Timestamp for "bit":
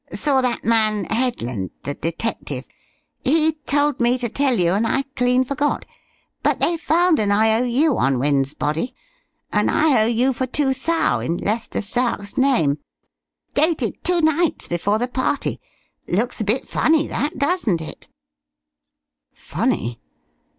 16.45-16.67